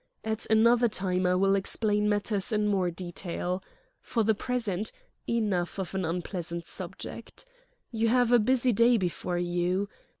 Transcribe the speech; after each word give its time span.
At 0.23 0.47
another 0.49 0.87
time 0.87 1.27
I 1.27 1.35
will 1.35 1.53
explain 1.53 2.09
matters 2.09 2.51
in 2.51 2.65
more 2.65 2.89
detail. 2.89 3.61
For 4.01 4.23
the 4.23 4.33
present—enough 4.33 5.77
of 5.77 5.93
an 5.93 6.05
unpleasant 6.05 6.65
subject. 6.65 7.45
You 7.91 8.07
have 8.07 8.31
a 8.31 8.39
busy 8.39 8.71
day 8.73 8.97
before 8.97 9.37
you. 9.37 9.89